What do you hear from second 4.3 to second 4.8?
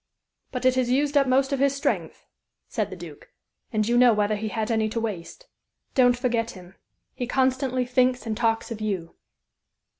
he had